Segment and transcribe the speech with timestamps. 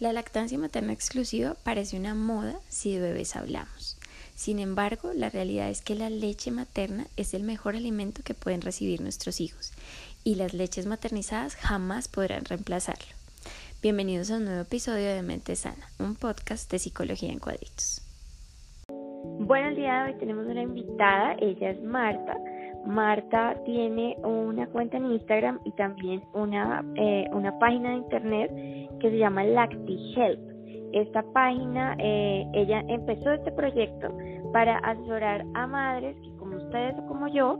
[0.00, 3.98] La lactancia materna exclusiva parece una moda si de bebés hablamos.
[4.36, 8.60] Sin embargo, la realidad es que la leche materna es el mejor alimento que pueden
[8.60, 9.72] recibir nuestros hijos
[10.22, 13.08] y las leches maternizadas jamás podrán reemplazarlo.
[13.82, 18.00] Bienvenidos a un nuevo episodio de Mente Sana, un podcast de psicología en cuadritos.
[19.40, 22.36] Bueno, el día de hoy tenemos una invitada, ella es Marta.
[22.86, 29.10] Marta tiene una cuenta en Instagram y también una, eh, una página de internet que
[29.10, 30.40] se llama Lacti Help.
[30.92, 34.08] Esta página, eh, ella empezó este proyecto
[34.52, 37.58] para asesorar a madres que como ustedes o como yo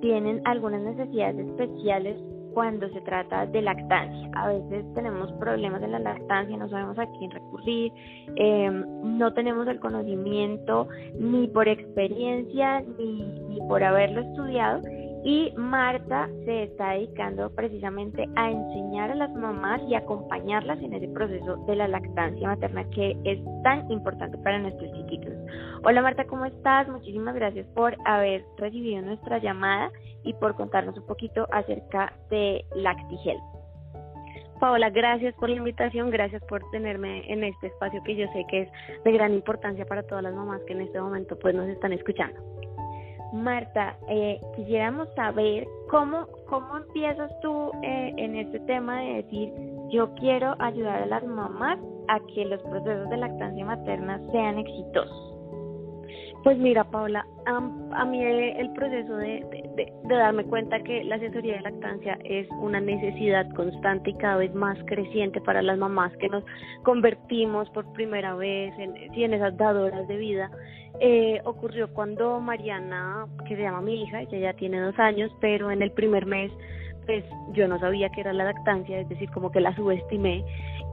[0.00, 2.16] tienen algunas necesidades especiales
[2.54, 4.30] cuando se trata de lactancia.
[4.34, 7.92] A veces tenemos problemas en la lactancia, no sabemos a quién recurrir,
[8.36, 8.84] em,
[9.18, 14.80] no tenemos el conocimiento ni por experiencia ni, ni por haberlo estudiado
[15.24, 21.08] y Marta se está dedicando precisamente a enseñar a las mamás y acompañarlas en ese
[21.08, 25.32] proceso de la lactancia materna que es tan importante para nuestros chiquitos.
[25.84, 26.88] Hola Marta, ¿cómo estás?
[26.88, 29.90] Muchísimas gracias por haber recibido nuestra llamada
[30.22, 33.38] y por contarnos un poquito acerca de Lactigel.
[34.60, 38.62] Paola, gracias por la invitación, gracias por tenerme en este espacio que yo sé que
[38.62, 38.68] es
[39.04, 42.57] de gran importancia para todas las mamás que en este momento pues nos están escuchando.
[43.32, 49.52] Marta, eh, quisiéramos saber cómo, cómo empiezas tú eh, en este tema de decir,
[49.90, 55.37] yo quiero ayudar a las mamás a que los procesos de lactancia materna sean exitosos.
[56.48, 59.44] Pues mira, Paula, a mí el proceso de,
[59.76, 64.54] de, darme cuenta que la asesoría de lactancia es una necesidad constante y cada vez
[64.54, 66.42] más creciente para las mamás que nos
[66.84, 70.50] convertimos por primera vez en, en esas dadoras de vida,
[71.00, 75.70] eh, ocurrió cuando Mariana, que se llama mi hija, ella ya tiene dos años, pero
[75.70, 76.50] en el primer mes
[77.04, 80.42] pues yo no sabía que era la lactancia, es decir, como que la subestimé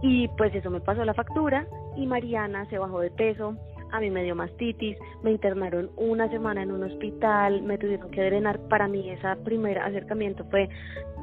[0.01, 3.55] y pues eso me pasó la factura y Mariana se bajó de peso,
[3.95, 8.23] a mí me dio mastitis, me internaron una semana en un hospital, me tuvieron que
[8.23, 8.59] drenar.
[8.67, 10.69] Para mí ese primer acercamiento fue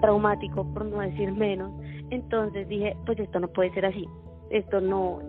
[0.00, 1.70] traumático, por no decir menos.
[2.10, 4.06] Entonces dije, pues esto no puede ser así,
[4.50, 5.20] esto no...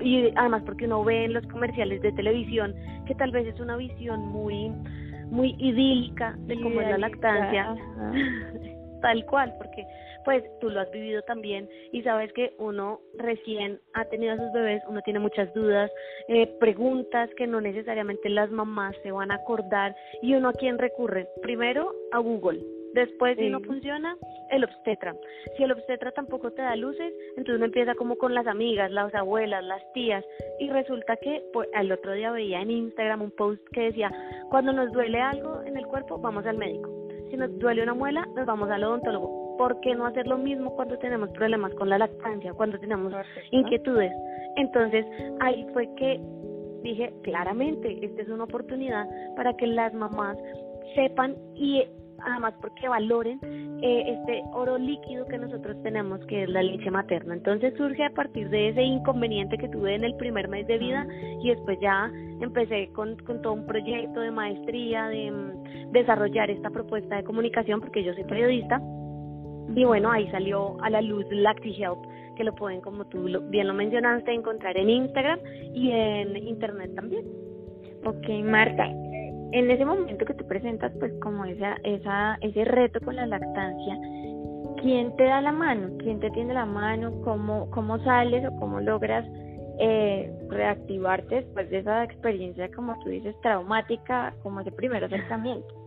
[0.00, 2.74] Y además porque uno ve en los comerciales de televisión
[3.06, 4.72] que tal vez es una visión muy
[5.30, 7.74] muy idílica de cómo es la lactancia.
[9.02, 9.86] tal cual, porque
[10.24, 14.52] pues tú lo has vivido también y sabes que uno recién ha tenido a sus
[14.52, 15.90] bebés, uno tiene muchas dudas,
[16.28, 20.78] eh, preguntas que no necesariamente las mamás se van a acordar y uno a quién
[20.78, 21.28] recurre.
[21.42, 22.60] Primero a Google,
[22.94, 24.16] Después, si no funciona,
[24.50, 25.16] el obstetra.
[25.56, 29.14] Si el obstetra tampoco te da luces, entonces uno empieza como con las amigas, las
[29.14, 30.22] abuelas, las tías.
[30.60, 34.12] Y resulta que pues, el otro día veía en Instagram un post que decía,
[34.50, 37.01] cuando nos duele algo en el cuerpo, vamos al médico
[37.32, 39.56] si nos duele una muela, nos vamos al odontólogo.
[39.56, 43.12] ¿Por qué no hacer lo mismo cuando tenemos problemas con la lactancia, cuando tenemos
[43.50, 44.12] inquietudes?
[44.56, 45.06] Entonces,
[45.40, 46.20] ahí fue que
[46.82, 50.36] dije claramente, esta es una oportunidad para que las mamás
[50.94, 51.86] sepan y
[52.24, 53.38] además porque valoren
[53.82, 57.34] eh, este oro líquido que nosotros tenemos, que es la leche materna.
[57.34, 61.06] Entonces surge a partir de ese inconveniente que tuve en el primer mes de vida
[61.42, 62.10] y después ya
[62.40, 67.80] empecé con, con todo un proyecto de maestría, de mm, desarrollar esta propuesta de comunicación,
[67.80, 68.80] porque yo soy periodista.
[69.74, 71.98] Y bueno, ahí salió a la luz Lacti Help,
[72.36, 75.38] que lo pueden, como tú bien lo mencionaste, encontrar en Instagram
[75.74, 77.24] y en Internet también.
[78.04, 78.90] Ok, Marta,
[79.52, 83.98] en ese momento que tú presentas pues como esa, esa, ese reto con la lactancia,
[84.80, 85.90] ¿quién te da la mano?
[85.98, 87.12] ¿Quién te tiende la mano?
[87.22, 89.24] ¿Cómo, cómo sales o cómo logras
[89.78, 95.81] eh, reactivarte después de esa experiencia, como tú dices, traumática, como ese primer acercamiento?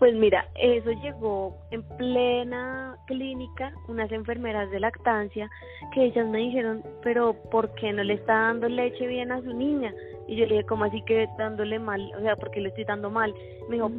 [0.00, 5.50] Pues mira, eso llegó en plena clínica, unas enfermeras de lactancia,
[5.92, 9.52] que ellas me dijeron, pero ¿por qué no le está dando leche bien a su
[9.52, 9.94] niña?
[10.26, 12.00] Y yo le dije, ¿cómo así que dándole mal?
[12.16, 13.34] O sea, ¿por qué le estoy dando mal?
[13.68, 13.90] Me dijo,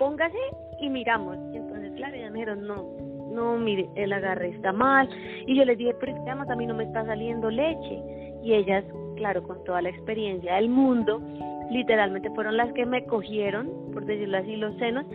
[0.00, 0.36] póngase
[0.80, 1.36] y miramos.
[1.52, 2.84] Y entonces, claro, ellas me dijeron, no,
[3.30, 5.08] no, mire, el agarre está mal.
[5.46, 8.02] Y yo les dije, pero es que además a mí no me está saliendo leche.
[8.42, 8.84] Y ellas,
[9.14, 11.22] claro, con toda la experiencia del mundo,
[11.70, 15.06] literalmente fueron las que me cogieron, por decirlo así, los senos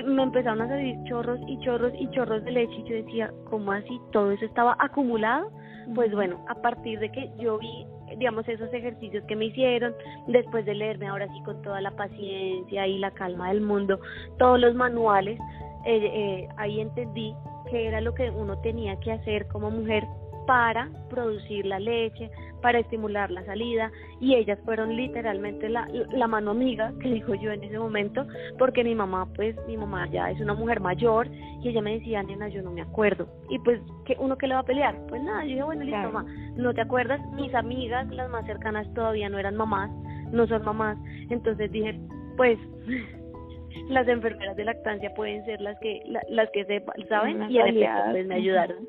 [0.00, 3.72] me empezaron a salir chorros y chorros y chorros de leche y yo decía, ¿cómo
[3.72, 4.00] así?
[4.12, 5.50] ¿Todo eso estaba acumulado?
[5.94, 7.86] Pues bueno, a partir de que yo vi,
[8.16, 9.94] digamos, esos ejercicios que me hicieron,
[10.28, 14.00] después de leerme ahora sí con toda la paciencia y la calma del mundo,
[14.38, 15.38] todos los manuales,
[15.84, 17.34] eh, eh, ahí entendí
[17.70, 20.04] que era lo que uno tenía que hacer como mujer
[20.46, 22.30] para producir la leche,
[22.62, 27.52] para estimular la salida y ellas fueron literalmente la, la mano amiga que dijo yo
[27.52, 28.26] en ese momento
[28.58, 31.28] porque mi mamá pues mi mamá ya es una mujer mayor
[31.62, 34.54] y ella me decía nena yo no me acuerdo y pues que uno que le
[34.54, 36.24] va a pelear pues nada yo dije bueno listo mamá
[36.56, 39.90] no te acuerdas mis amigas las más cercanas todavía no eran mamás
[40.32, 40.98] no son mamás.
[41.30, 41.98] Entonces dije
[42.36, 42.58] pues
[43.88, 48.26] las enfermeras de lactancia pueden ser las que las que sepan, saben y en pues
[48.26, 48.88] me ayudaron.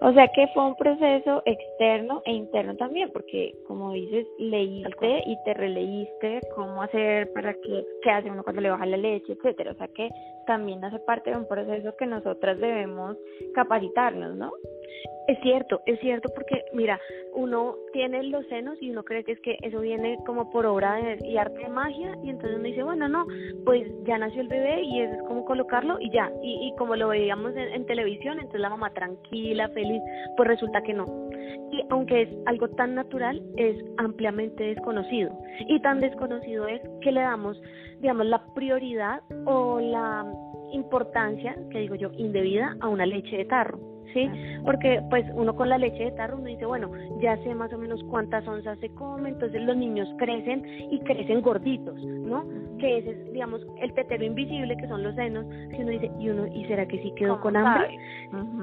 [0.00, 5.36] O sea que fue un proceso externo e interno también, porque como dices, leíste y
[5.44, 9.72] te releíste cómo hacer para que, qué hace uno cuando le baja la leche, etcétera.
[9.72, 10.08] O sea que
[10.46, 13.16] también hace parte de un proceso que nosotras debemos
[13.54, 14.52] capacitarnos, ¿no?
[15.28, 17.00] Es cierto, es cierto porque mira,
[17.34, 20.94] uno tiene los senos y uno cree que es que eso viene como por obra
[20.94, 23.26] de, y arte de magia y entonces uno dice, bueno, no,
[23.64, 27.08] pues ya nació el bebé y eso es como colocarlo y ya, y, como lo
[27.08, 30.00] veíamos en, en televisión, entonces la mamá tranquila, feliz,
[30.36, 31.04] pues resulta que no.
[31.72, 35.36] Y aunque es algo tan natural, es ampliamente desconocido.
[35.66, 37.60] Y tan desconocido es que le damos,
[38.00, 40.24] digamos, la prioridad o la
[40.72, 43.96] importancia, que digo yo, indebida a una leche de tarro.
[44.12, 44.30] ¿sí?
[44.64, 46.90] Porque pues uno con la leche de tarro uno dice, bueno,
[47.20, 51.42] ya sé más o menos cuántas onzas se come, entonces los niños crecen y crecen
[51.42, 52.44] gorditos, ¿no?
[52.78, 56.28] Que ese es, digamos, el tetero invisible que son los senos, que uno dice, y
[56.28, 57.96] uno, ¿y será que sí quedó con hambre?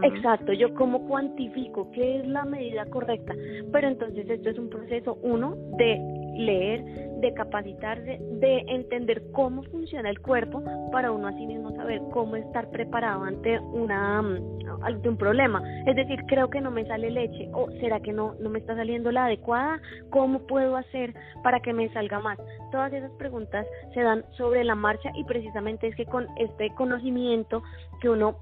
[0.03, 3.33] Exacto, yo cómo cuantifico qué es la medida correcta,
[3.71, 6.83] pero entonces esto es un proceso, uno, de leer,
[7.19, 12.69] de capacitarse, de entender cómo funciona el cuerpo para uno así mismo saber cómo estar
[12.69, 15.62] preparado ante una mm, ante un problema.
[15.85, 18.75] Es decir, creo que no me sale leche o será que no no me está
[18.75, 21.13] saliendo la adecuada, ¿cómo puedo hacer
[21.44, 22.38] para que me salga más?
[22.71, 27.63] Todas esas preguntas se dan sobre la marcha y precisamente es que con este conocimiento
[28.01, 28.36] que uno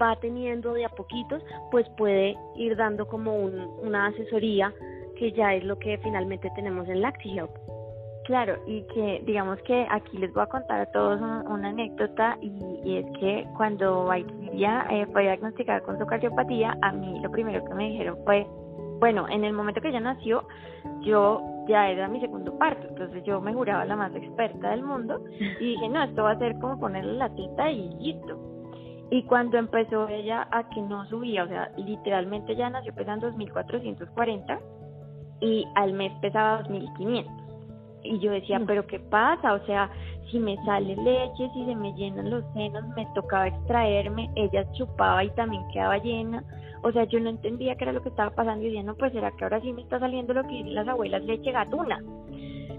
[0.00, 4.72] va teniendo de a poquitos, pues puede ir dando como un, una asesoría
[5.18, 7.50] que ya es lo que finalmente tenemos en LactiHelp.
[8.26, 12.96] Claro, y que digamos que aquí les voy a contar a todos una anécdota y,
[12.96, 17.74] es que cuando Valkyria eh, fue diagnosticada con su cardiopatía, a mí lo primero que
[17.74, 18.44] me dijeron fue,
[18.98, 20.42] bueno, en el momento que ella nació,
[21.02, 25.22] yo ya era mi segundo parto, entonces yo me juraba la más experta del mundo
[25.38, 28.40] y dije, no, esto va a ser como ponerle la tita y listo.
[29.10, 34.58] Y cuando empezó ella a que no subía, o sea, literalmente ya nació pesando 2.440
[35.40, 37.26] y al mes pesaba 2.500.
[38.04, 38.66] Y yo decía, mm.
[38.66, 39.54] pero ¿qué pasa?
[39.54, 39.90] O sea,
[40.30, 45.24] si me sale leche, si se me llenan los senos, me tocaba extraerme, ella chupaba
[45.24, 46.42] y también quedaba llena.
[46.82, 49.12] O sea, yo no entendía qué era lo que estaba pasando y decía, no, pues
[49.12, 52.00] será que ahora sí me está saliendo lo que dicen las abuelas, leche gatuna.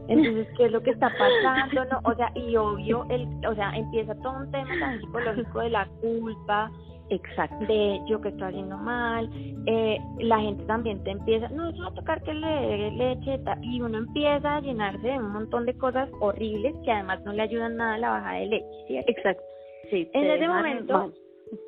[0.07, 1.85] Entonces, ¿qué es lo que está pasando?
[1.85, 5.69] No, o sea, y obvio, el, o sea, empieza todo un tema tan psicológico de
[5.69, 6.71] la culpa,
[7.09, 7.65] Exacto.
[7.65, 9.29] de yo que estoy haciendo mal,
[9.65, 13.39] eh, la gente también te empieza, no, eso va a tocar que le dé leche
[13.61, 17.43] y uno empieza a llenarse de un montón de cosas horribles que además no le
[17.43, 19.43] ayudan nada a la bajada de leche, Exacto.
[19.89, 21.13] Sí, en ese momento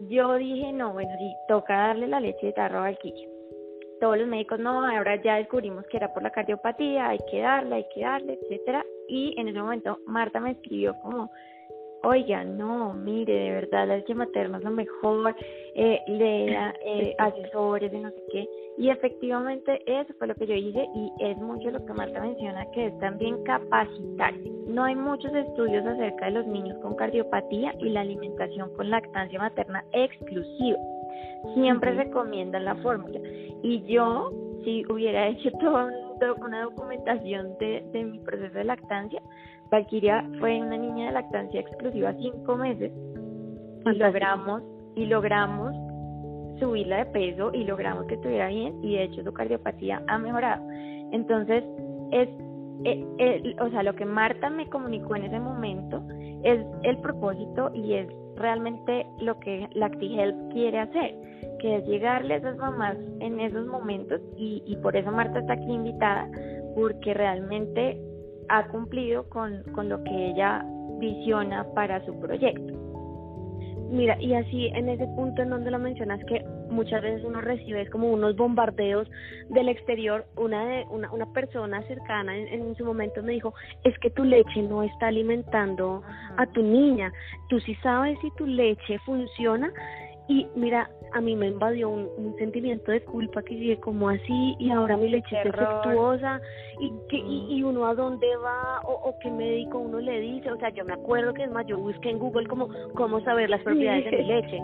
[0.10, 3.30] yo dije, no, bueno, sí, toca darle la leche de tarro al quillo.
[4.02, 7.76] Todos los médicos, no, ahora ya descubrimos que era por la cardiopatía, hay que darle,
[7.76, 8.84] hay que darle, etcétera.
[9.08, 11.30] Y en ese momento Marta me escribió como,
[12.04, 15.36] oiga, no, mire, de verdad la leche materna es lo mejor,
[15.76, 18.50] eh, lea eh, asesores y no sé qué.
[18.78, 22.66] Y efectivamente eso fue lo que yo hice y es mucho lo que Marta menciona,
[22.72, 24.50] que es también capacitarse.
[24.68, 29.40] No hay muchos estudios acerca de los niños con cardiopatía y la alimentación con lactancia
[29.40, 30.78] materna exclusiva.
[31.56, 33.20] Siempre recomiendan la fórmula.
[33.64, 34.32] Y yo,
[34.64, 35.92] si hubiera hecho toda
[36.40, 39.22] una documentación de, de mi proceso de lactancia,
[39.72, 42.92] Valkyria fue una niña de lactancia exclusiva cinco meses
[43.86, 44.64] y logramos,
[44.96, 45.76] y logramos
[46.60, 50.62] subirla de peso y logramos que estuviera bien y de hecho su cardiopatía ha mejorado.
[51.12, 51.64] Entonces,
[52.12, 52.30] es,
[52.84, 56.04] eh, eh, o sea, lo que Marta me comunicó en ese momento
[56.44, 61.16] es el propósito y es realmente lo que LactiHelp quiere hacer,
[61.60, 65.54] que es llegarle a esas mamás en esos momentos y, y por eso Marta está
[65.54, 66.30] aquí invitada,
[66.76, 68.02] porque realmente
[68.50, 70.66] ha cumplido con, con lo que ella
[71.00, 72.74] visiona para su proyecto.
[73.92, 77.90] Mira, y así en ese punto en donde lo mencionas que muchas veces uno recibe
[77.90, 79.10] como unos bombardeos
[79.50, 83.98] del exterior, una de una, una persona cercana en, en, su momento me dijo, es
[83.98, 86.04] que tu leche no está alimentando
[86.38, 87.12] a tu niña,
[87.50, 89.74] tú sí sabes si tu leche funciona
[90.28, 94.56] y mira, a mí me invadió un, sentimiento de culpa que dije, como así?
[94.60, 96.42] Y ahora mi leche es defectuosa,
[96.80, 100.58] y, que, y, uno a dónde va, o, o qué médico uno le dice, o
[100.58, 103.62] sea, yo me acuerdo que es más, yo busqué en Google como cómo saber las
[103.62, 104.60] propiedades de mi leche.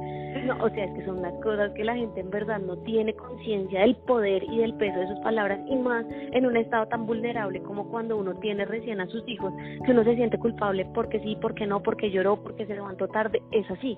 [0.46, 3.14] No, o sea, es que son las cosas que la gente en verdad no tiene
[3.14, 7.06] conciencia del poder y del peso de sus palabras, y más en un estado tan
[7.06, 9.54] vulnerable como cuando uno tiene recién a sus hijos,
[9.86, 13.42] que uno se siente culpable porque sí, porque no, porque lloró, porque se levantó tarde,
[13.52, 13.98] es así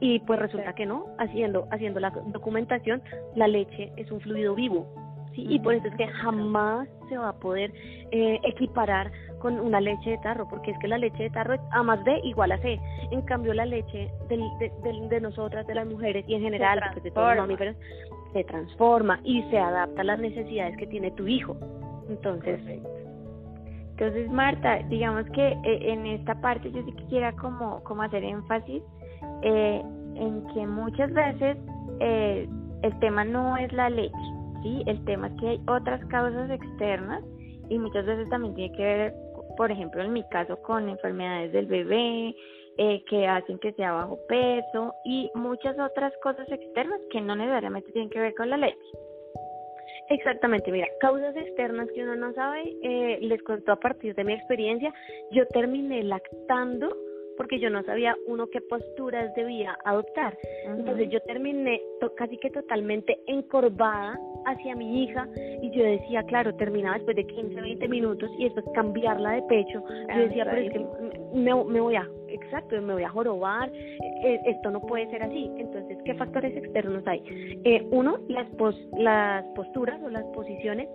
[0.00, 3.02] y pues resulta que no, haciendo, haciendo la documentación,
[3.34, 4.86] la leche es un fluido vivo,
[5.34, 5.46] ¿sí?
[5.48, 7.72] y por eso es que jamás se va a poder
[8.10, 11.60] eh, equiparar con una leche de tarro, porque es que la leche de tarro es
[11.70, 12.80] A más B igual a C.
[13.10, 17.04] En cambio, la leche de, de, de, nosotras, de las mujeres y en general pues,
[17.04, 17.76] de todos los mamíferos,
[18.32, 21.56] se transforma y se adapta a las necesidades que tiene tu hijo.
[22.08, 22.60] Entonces,
[23.90, 28.82] entonces Marta, digamos que eh, en esta parte yo sí quisiera como, como hacer énfasis
[29.42, 29.82] eh,
[30.16, 31.56] en que muchas veces
[32.00, 32.48] eh,
[32.82, 34.14] el tema no es la leche,
[34.62, 34.82] ¿sí?
[34.86, 37.22] El tema es que hay otras causas externas
[37.68, 39.14] y muchas veces también tiene que ver,
[39.56, 42.34] por ejemplo, en mi caso, con enfermedades del bebé,
[42.76, 47.92] eh, que hacen que sea bajo peso y muchas otras cosas externas que no necesariamente
[47.92, 48.76] tienen que ver con la leche.
[50.10, 54.34] Exactamente, mira, causas externas que uno no sabe, eh, les cuento a partir de mi
[54.34, 54.92] experiencia,
[55.30, 56.94] yo terminé lactando
[57.36, 60.36] porque yo no sabía uno qué posturas debía adoptar.
[60.66, 61.80] Entonces yo terminé
[62.16, 65.28] casi que totalmente encorvada hacia mi hija
[65.62, 69.82] y yo decía, claro, terminaba después de 15, 20 minutos y después cambiarla de pecho.
[70.14, 70.86] Yo decía, pero es que
[71.34, 75.22] me, me voy a, exacto, me voy a jorobar, e, e, esto no puede ser
[75.22, 75.50] así.
[75.56, 77.22] Entonces, ¿qué factores externos hay?
[77.64, 78.46] Eh, uno, las,
[78.98, 80.88] las posturas o las posiciones.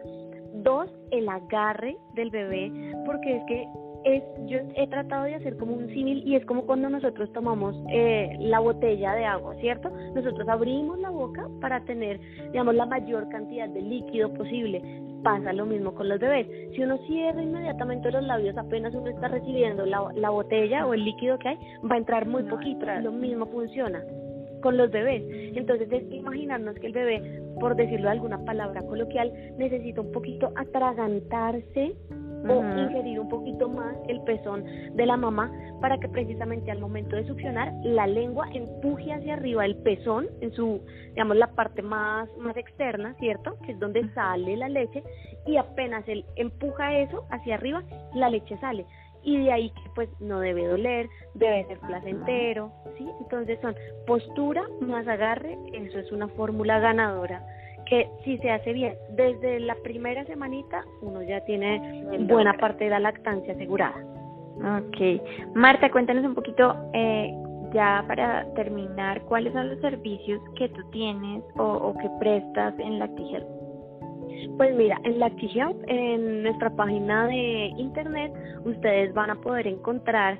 [0.51, 2.71] Dos, el agarre del bebé,
[3.05, 3.67] porque es que
[4.03, 7.75] es, yo he tratado de hacer como un símil y es como cuando nosotros tomamos
[7.91, 9.89] eh, la botella de agua, ¿cierto?
[10.15, 12.19] Nosotros abrimos la boca para tener,
[12.51, 14.81] digamos, la mayor cantidad de líquido posible.
[15.23, 16.47] Pasa lo mismo con los bebés.
[16.73, 21.03] Si uno cierra inmediatamente los labios apenas uno está recibiendo la, la botella o el
[21.03, 21.57] líquido que hay,
[21.89, 22.85] va a entrar muy poquito.
[23.01, 24.01] Lo mismo funciona
[24.61, 25.23] con los bebés.
[25.55, 30.51] Entonces es imaginarnos que el bebé, por decirlo de alguna palabra coloquial, necesita un poquito
[30.55, 31.95] atragantarse
[32.47, 34.63] o ingerir un poquito más el pezón
[34.95, 39.65] de la mamá para que precisamente al momento de succionar la lengua empuje hacia arriba
[39.65, 44.57] el pezón en su digamos la parte más más externa cierto que es donde sale
[44.57, 45.03] la leche
[45.45, 48.85] y apenas él empuja eso hacia arriba la leche sale.
[49.21, 53.05] Y de ahí que pues no debe doler, debe ser placentero, ¿sí?
[53.19, 53.75] Entonces son
[54.07, 57.45] postura más agarre, eso es una fórmula ganadora
[57.89, 62.91] que si se hace bien desde la primera semanita, uno ya tiene buena parte de
[62.91, 63.97] la lactancia asegurada.
[64.57, 65.55] Ok.
[65.55, 67.33] Marta, cuéntanos un poquito, eh,
[67.73, 73.47] ya para terminar, ¿cuáles son los servicios que tú tienes o, que prestas en Lactihealth?
[74.57, 78.31] Pues mira, en Lactihealth, en nuestra página de internet,
[78.65, 80.37] ustedes van a poder encontrar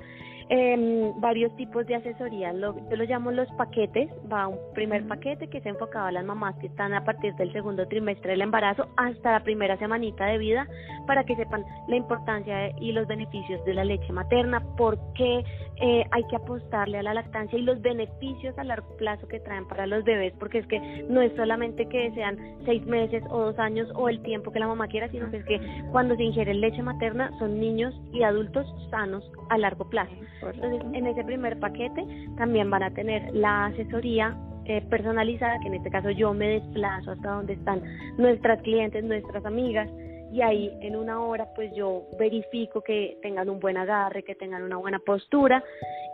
[0.52, 2.52] eh, varios tipos de asesoría.
[2.52, 4.10] Lo, yo lo llamo los paquetes.
[4.30, 7.52] Va un primer paquete que es enfocado a las mamás que están a partir del
[7.52, 10.66] segundo trimestre del embarazo hasta la primera semanita de vida
[11.06, 15.44] para que sepan la importancia y los beneficios de la leche materna, por qué
[15.76, 19.66] eh, hay que apostarle a la lactancia y los beneficios a largo plazo que traen
[19.68, 23.58] para los bebés, porque es que no es solamente que sean seis meses o dos
[23.58, 26.54] años o el tiempo que la mamá quiera, sino que es que cuando se ingiere
[26.54, 30.12] leche materna son niños y adultos sanos a largo plazo.
[30.42, 35.74] Entonces, en ese primer paquete también van a tener la asesoría eh, personalizada, que en
[35.74, 37.82] este caso yo me desplazo hasta donde están
[38.16, 39.90] nuestras clientes, nuestras amigas,
[40.32, 44.62] y ahí en una hora pues yo verifico que tengan un buen agarre, que tengan
[44.62, 45.62] una buena postura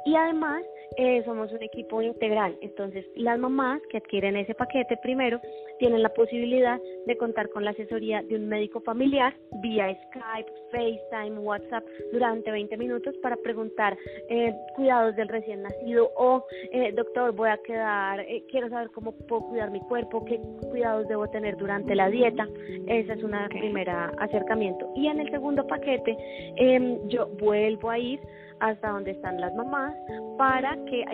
[0.07, 0.63] y además
[0.97, 2.57] eh, somos un equipo integral.
[2.61, 5.41] Entonces, las mamás que adquieren ese paquete primero
[5.79, 11.39] tienen la posibilidad de contar con la asesoría de un médico familiar vía Skype, FaceTime,
[11.39, 13.97] WhatsApp durante 20 minutos para preguntar
[14.29, 19.13] eh, cuidados del recién nacido o, eh, doctor, voy a quedar, eh, quiero saber cómo
[19.13, 20.41] puedo cuidar mi cuerpo, qué
[20.71, 22.49] cuidados debo tener durante la dieta.
[22.87, 24.91] Esa es una primera acercamiento.
[24.95, 26.17] Y en el segundo paquete,
[26.57, 28.21] em, yo vuelvo a ir
[28.61, 29.95] hasta donde están las mamás
[30.39, 31.05] para que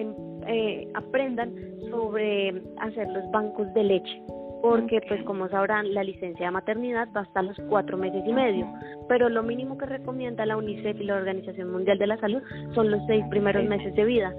[0.47, 1.55] eh, aprendan
[1.91, 4.23] sobre hacer los bancos de leche.
[4.63, 8.65] Porque pues como sabrán la licencia de maternidad va hasta los cuatro meses y medio,
[9.09, 12.41] pero lo mínimo que recomienda la UNICEF y la Organización Mundial de la Salud
[12.73, 14.33] son los seis primeros meses de vida.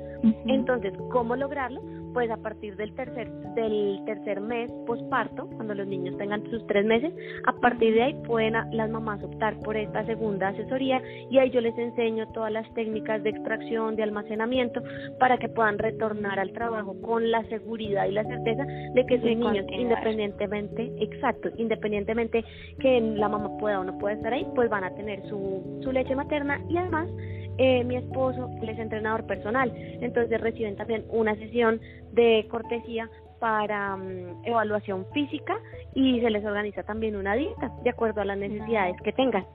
[0.45, 1.81] Entonces, ¿cómo lograrlo?
[2.13, 6.85] Pues a partir del tercer, del tercer mes posparto, cuando los niños tengan sus tres
[6.85, 7.13] meses,
[7.45, 11.61] a partir de ahí pueden las mamás optar por esta segunda asesoría y ahí yo
[11.61, 14.81] les enseño todas las técnicas de extracción, de almacenamiento,
[15.19, 19.25] para que puedan retornar al trabajo con la seguridad y la certeza de que sus
[19.25, 22.43] niños, independientemente, exacto, independientemente
[22.79, 25.91] que la mamá pueda o no pueda estar ahí, pues van a tener su, su
[25.91, 27.09] leche materna y además
[27.57, 31.79] eh, mi esposo, él es entrenador personal, entonces reciben también una sesión
[32.11, 35.57] de cortesía para mm, evaluación física
[35.93, 39.45] y se les organiza también una dieta de acuerdo a las necesidades que tengan.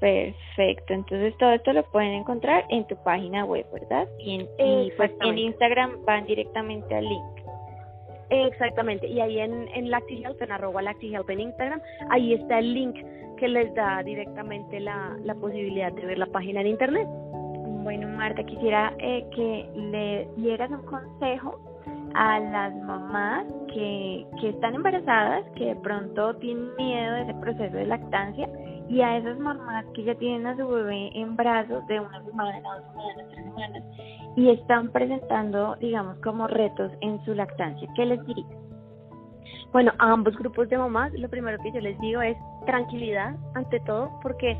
[0.00, 4.06] Perfecto, entonces todo esto lo pueden encontrar en tu página web, ¿verdad?
[4.18, 7.24] Y en, pues, en Instagram van directamente al link.
[8.28, 11.80] Exactamente, y ahí en, en LactiHealth, en arroba LactiHealth en Instagram,
[12.10, 12.96] ahí está el link
[13.36, 17.06] que les da directamente la, la posibilidad de ver la página en internet.
[17.82, 21.58] Bueno, Marta, quisiera eh, que le dieras un consejo
[22.14, 27.76] a las mamás que, que están embarazadas, que de pronto tienen miedo de ese proceso
[27.76, 28.48] de lactancia,
[28.88, 32.60] y a esas mamás que ya tienen a su bebé en brazos de una semana,
[32.60, 33.82] dos semanas, tres semanas,
[34.36, 37.88] y están presentando, digamos, como retos en su lactancia.
[37.94, 38.46] ¿Qué les diría?
[39.76, 43.78] Bueno, a ambos grupos de mamás, lo primero que yo les digo es tranquilidad ante
[43.80, 44.56] todo, porque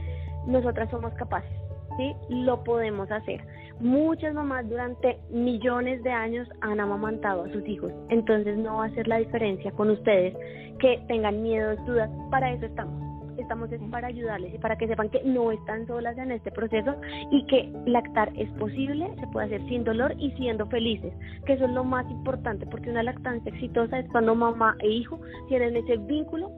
[0.47, 1.59] nosotras somos capaces,
[1.97, 2.15] ¿sí?
[2.29, 3.41] Lo podemos hacer.
[3.81, 8.91] Muchas mamás durante millones de años han amamantado a sus hijos, entonces no va a
[8.91, 10.37] ser la diferencia con ustedes
[10.81, 13.06] que tengan miedo, dudas, para eso estamos
[13.47, 16.97] estamos es para ayudarles y para que sepan que no están solas en este proceso
[17.31, 21.13] y que lactar es posible, se puede hacer sin dolor y siendo felices,
[21.47, 25.21] que eso es lo más importante, porque una lactancia exitosa es cuando mamá e hijo
[25.49, 26.51] tienen ese vínculo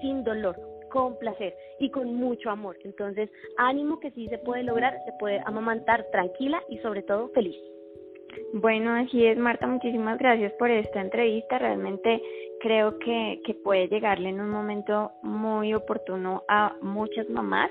[0.00, 0.56] sin dolor,
[0.90, 2.76] con placer y con mucho amor.
[2.84, 7.56] Entonces, ánimo que sí se puede lograr, se puede amamantar tranquila y sobre todo feliz.
[8.54, 11.58] Bueno, así es, Marta, muchísimas gracias por esta entrevista.
[11.58, 12.22] Realmente
[12.62, 17.70] creo que, que puede llegarle en un momento muy oportuno a muchas mamás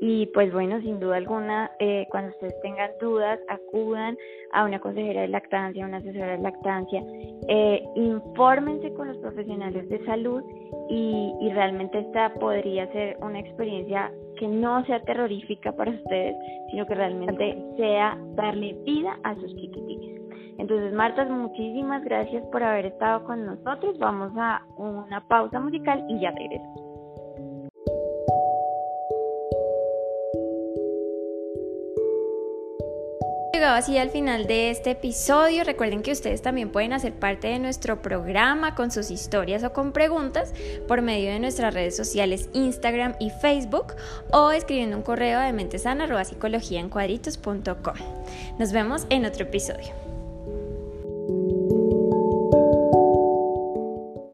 [0.00, 4.18] y pues bueno, sin duda alguna, eh, cuando ustedes tengan dudas, acudan
[4.52, 7.04] a una consejera de lactancia, a una asesora de lactancia,
[7.48, 10.42] eh, infórmense con los profesionales de salud
[10.90, 16.34] y, y realmente esta podría ser una experiencia que no sea terrorífica para ustedes,
[16.72, 20.11] sino que realmente sea darle vida a sus chiquitines.
[20.62, 23.98] Entonces, Marta, muchísimas gracias por haber estado con nosotros.
[23.98, 26.82] Vamos a una pausa musical y ya regresamos.
[33.52, 35.62] llegado así al final de este episodio.
[35.62, 39.92] Recuerden que ustedes también pueden hacer parte de nuestro programa con sus historias o con
[39.92, 40.52] preguntas
[40.88, 43.94] por medio de nuestras redes sociales Instagram y Facebook
[44.32, 47.94] o escribiendo un correo de mentesana en cuadritos.com.
[48.58, 50.11] Nos vemos en otro episodio.